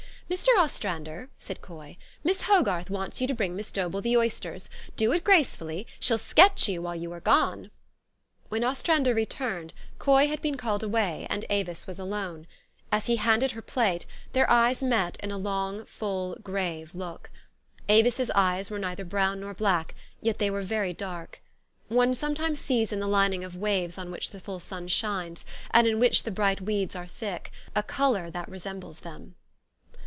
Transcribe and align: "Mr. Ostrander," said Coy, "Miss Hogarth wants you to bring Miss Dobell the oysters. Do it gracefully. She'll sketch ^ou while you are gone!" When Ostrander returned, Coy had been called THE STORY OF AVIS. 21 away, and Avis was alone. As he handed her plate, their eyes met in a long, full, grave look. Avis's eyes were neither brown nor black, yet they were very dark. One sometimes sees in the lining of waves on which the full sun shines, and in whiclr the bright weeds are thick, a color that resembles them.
"Mr. 0.31 0.47
Ostrander," 0.57 1.27
said 1.37 1.61
Coy, 1.61 1.97
"Miss 2.23 2.43
Hogarth 2.43 2.89
wants 2.89 3.19
you 3.19 3.27
to 3.27 3.33
bring 3.33 3.53
Miss 3.53 3.69
Dobell 3.69 3.99
the 3.99 4.15
oysters. 4.15 4.69
Do 4.95 5.11
it 5.11 5.25
gracefully. 5.25 5.85
She'll 5.99 6.17
sketch 6.17 6.63
^ou 6.67 6.79
while 6.79 6.95
you 6.95 7.11
are 7.11 7.19
gone!" 7.19 7.69
When 8.49 8.63
Ostrander 8.63 9.13
returned, 9.13 9.73
Coy 9.99 10.29
had 10.29 10.41
been 10.41 10.55
called 10.55 10.79
THE 10.79 10.87
STORY 10.89 11.03
OF 11.03 11.05
AVIS. 11.09 11.17
21 11.27 11.27
away, 11.27 11.27
and 11.29 11.45
Avis 11.49 11.85
was 11.85 11.99
alone. 11.99 12.47
As 12.93 13.07
he 13.07 13.17
handed 13.17 13.51
her 13.51 13.61
plate, 13.61 14.05
their 14.31 14.49
eyes 14.49 14.81
met 14.81 15.17
in 15.21 15.31
a 15.31 15.37
long, 15.37 15.83
full, 15.83 16.37
grave 16.41 16.95
look. 16.95 17.29
Avis's 17.89 18.31
eyes 18.33 18.71
were 18.71 18.79
neither 18.79 19.03
brown 19.03 19.41
nor 19.41 19.53
black, 19.53 19.93
yet 20.21 20.37
they 20.39 20.49
were 20.49 20.61
very 20.61 20.93
dark. 20.93 21.41
One 21.89 22.13
sometimes 22.13 22.61
sees 22.61 22.93
in 22.93 23.01
the 23.01 23.05
lining 23.07 23.43
of 23.43 23.57
waves 23.57 23.97
on 23.97 24.09
which 24.11 24.29
the 24.29 24.39
full 24.39 24.61
sun 24.61 24.87
shines, 24.87 25.45
and 25.71 25.85
in 25.87 25.99
whiclr 25.99 26.23
the 26.23 26.31
bright 26.31 26.61
weeds 26.61 26.95
are 26.95 27.05
thick, 27.05 27.51
a 27.75 27.83
color 27.83 28.29
that 28.31 28.47
resembles 28.47 29.01
them. 29.01 29.35